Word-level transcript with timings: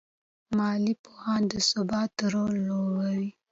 مالي 0.57 0.93
پوهان 1.03 1.41
د 1.51 1.53
ثبات 1.69 2.13
رول 2.33 2.53
لوبوي. 2.67 3.25